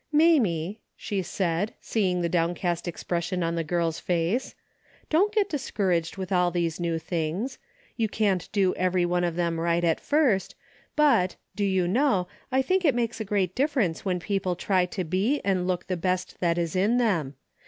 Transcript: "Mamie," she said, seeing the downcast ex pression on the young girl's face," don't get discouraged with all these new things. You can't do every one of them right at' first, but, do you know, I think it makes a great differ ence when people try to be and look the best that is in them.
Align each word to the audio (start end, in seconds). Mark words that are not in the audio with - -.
"Mamie," 0.25 0.81
she 0.95 1.21
said, 1.21 1.75
seeing 1.79 2.21
the 2.21 2.27
downcast 2.27 2.87
ex 2.87 3.03
pression 3.03 3.43
on 3.43 3.53
the 3.53 3.61
young 3.61 3.67
girl's 3.67 3.99
face," 3.99 4.55
don't 5.11 5.31
get 5.31 5.47
discouraged 5.47 6.17
with 6.17 6.31
all 6.31 6.49
these 6.49 6.79
new 6.79 6.97
things. 6.97 7.59
You 7.97 8.09
can't 8.09 8.49
do 8.51 8.73
every 8.73 9.05
one 9.05 9.23
of 9.23 9.35
them 9.35 9.59
right 9.59 9.83
at' 9.83 9.99
first, 9.99 10.55
but, 10.95 11.35
do 11.55 11.63
you 11.63 11.87
know, 11.87 12.27
I 12.51 12.63
think 12.63 12.83
it 12.83 12.95
makes 12.95 13.21
a 13.21 13.23
great 13.23 13.53
differ 13.53 13.81
ence 13.81 14.03
when 14.03 14.19
people 14.19 14.55
try 14.55 14.87
to 14.87 15.03
be 15.03 15.39
and 15.45 15.67
look 15.67 15.85
the 15.85 15.95
best 15.97 16.39
that 16.39 16.57
is 16.57 16.75
in 16.75 16.97
them. 16.97 17.35